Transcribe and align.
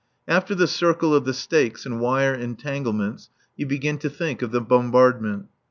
After 0.27 0.55
the 0.55 0.65
circle 0.65 1.13
of 1.13 1.25
the 1.25 1.33
stakes 1.35 1.85
and 1.85 1.99
wire 1.99 2.33
entanglements 2.33 3.29
you 3.55 3.67
begin 3.67 3.99
to 3.99 4.09
think 4.09 4.41
of 4.41 4.49
the 4.49 4.59
bombardment. 4.59 5.45